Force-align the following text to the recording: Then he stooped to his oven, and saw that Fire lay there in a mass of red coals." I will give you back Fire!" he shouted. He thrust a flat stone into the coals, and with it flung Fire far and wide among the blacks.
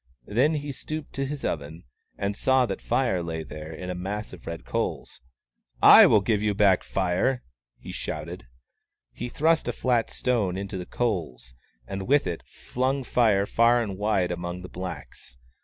Then 0.25 0.55
he 0.55 0.71
stooped 0.71 1.13
to 1.13 1.27
his 1.27 1.45
oven, 1.45 1.83
and 2.17 2.35
saw 2.35 2.65
that 2.65 2.81
Fire 2.81 3.21
lay 3.21 3.43
there 3.43 3.71
in 3.71 3.91
a 3.91 3.93
mass 3.93 4.33
of 4.33 4.47
red 4.47 4.65
coals." 4.65 5.21
I 5.99 6.07
will 6.07 6.21
give 6.21 6.41
you 6.41 6.55
back 6.55 6.81
Fire!" 6.81 7.43
he 7.83 7.91
shouted. 7.91 8.47
He 9.13 9.29
thrust 9.29 9.67
a 9.67 9.71
flat 9.71 10.09
stone 10.09 10.57
into 10.57 10.75
the 10.79 10.87
coals, 10.87 11.53
and 11.85 12.07
with 12.07 12.25
it 12.25 12.41
flung 12.47 13.03
Fire 13.03 13.45
far 13.45 13.79
and 13.83 13.95
wide 13.95 14.31
among 14.31 14.63
the 14.63 14.69
blacks. 14.69 15.37